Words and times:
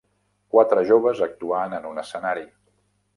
Quatre 0.53 0.83
joves 0.91 1.21
actuant 1.27 1.75
en 1.81 1.85
un 1.91 2.01
escenari. 2.05 2.47